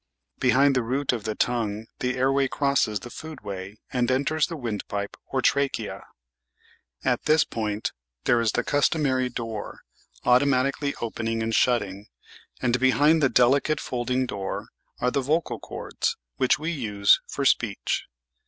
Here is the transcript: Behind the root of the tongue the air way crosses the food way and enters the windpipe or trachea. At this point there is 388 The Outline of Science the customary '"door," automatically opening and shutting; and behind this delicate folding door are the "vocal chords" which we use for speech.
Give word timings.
Behind 0.39 0.75
the 0.75 0.81
root 0.81 1.13
of 1.13 1.25
the 1.25 1.35
tongue 1.35 1.85
the 1.99 2.17
air 2.17 2.31
way 2.31 2.47
crosses 2.47 3.01
the 3.01 3.11
food 3.11 3.41
way 3.41 3.77
and 3.93 4.09
enters 4.09 4.47
the 4.47 4.57
windpipe 4.57 5.15
or 5.27 5.43
trachea. 5.43 6.03
At 7.05 7.25
this 7.25 7.43
point 7.43 7.91
there 8.23 8.41
is 8.41 8.51
388 8.51 8.55
The 8.55 8.61
Outline 8.67 9.05
of 9.05 9.13
Science 9.13 9.29
the 9.29 9.29
customary 9.29 9.29
'"door," 9.29 9.81
automatically 10.33 10.95
opening 11.01 11.43
and 11.43 11.53
shutting; 11.53 12.07
and 12.63 12.79
behind 12.79 13.21
this 13.21 13.29
delicate 13.29 13.79
folding 13.79 14.25
door 14.25 14.69
are 14.99 15.11
the 15.11 15.21
"vocal 15.21 15.59
chords" 15.59 16.17
which 16.37 16.57
we 16.57 16.71
use 16.71 17.19
for 17.27 17.45
speech. 17.45 18.05